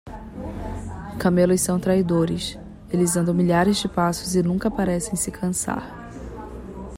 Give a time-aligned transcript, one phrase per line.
[1.19, 2.57] Camelos são traidores.
[2.91, 6.09] Eles andam milhares de passos e nunca parecem se cansar.